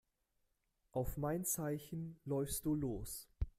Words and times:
Auf 0.93 1.15
mein 1.17 1.45
Zeichen 1.45 2.19
läufst 2.25 2.65
du 2.65 2.73
los. 2.73 3.29